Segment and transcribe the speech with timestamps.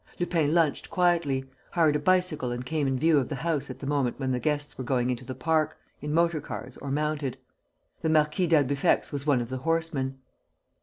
[0.19, 3.85] Lupin lunched quietly, hired a bicycle and came in view of the house at the
[3.85, 7.37] moment when the guests were going into the park, in motor cars or mounted.
[8.01, 10.17] The Marquis d'Albufex was one of the horsemen.